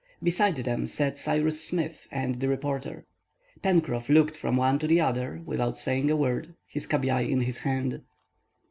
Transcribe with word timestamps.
Beside 0.23 0.55
them 0.55 0.87
sat 0.87 1.15
Cyrus 1.15 1.63
Smith 1.63 2.07
and 2.09 2.39
the 2.39 2.47
reporter. 2.47 3.05
Pencroff 3.61 4.09
looked 4.09 4.35
from 4.35 4.57
one 4.57 4.79
to 4.79 4.87
the 4.87 4.99
other 4.99 5.43
without 5.45 5.77
saying 5.77 6.09
a 6.09 6.15
word, 6.15 6.55
his 6.65 6.87
cabiai 6.87 7.29
in 7.29 7.41
his 7.41 7.59
hand. 7.59 8.01